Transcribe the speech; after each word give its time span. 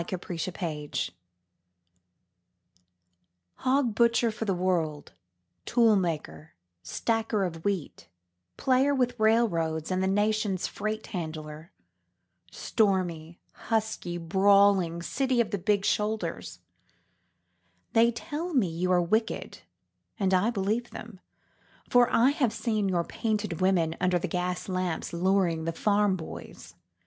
Chicago 0.35 0.81
HOG 3.57 3.93
Butcher 3.93 4.31
for 4.31 4.45
the 4.45 4.53
World, 4.55 5.13
Tool 5.67 5.95
Maker, 5.95 6.55
Stacker 6.81 7.43
of 7.43 7.63
Wheat, 7.63 8.09
Player 8.57 8.95
with 8.95 9.13
Railroads 9.19 9.91
and 9.91 10.01
the 10.01 10.07
Nation's 10.07 10.65
Freight 10.65 11.05
Handler; 11.05 11.71
Stormy, 12.49 13.39
husky, 13.53 14.17
brawling, 14.17 15.03
City 15.03 15.39
of 15.39 15.51
the 15.51 15.59
Big 15.59 15.85
Shoulders:They 15.85 18.11
tell 18.11 18.55
me 18.55 18.69
you 18.69 18.91
are 18.91 19.03
wicked 19.03 19.59
and 20.19 20.33
I 20.33 20.49
believe 20.49 20.89
them, 20.89 21.19
for 21.91 22.09
I 22.11 22.31
have 22.31 22.53
seen 22.53 22.89
your 22.89 23.03
painted 23.03 23.61
women 23.61 23.95
under 24.01 24.17
the 24.17 24.27
gas 24.27 24.67
lamps 24.67 25.13
luring 25.13 25.65
the 25.65 25.71
farm 25.71 26.15
boys. 26.15 26.73